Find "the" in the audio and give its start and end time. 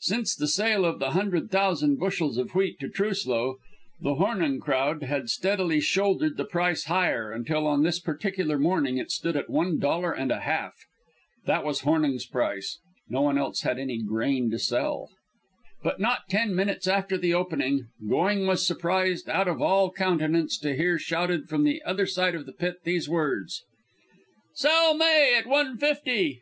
0.36-0.48, 1.00-1.10, 4.00-4.14, 6.38-6.46, 17.18-17.34, 21.64-21.82, 22.46-22.54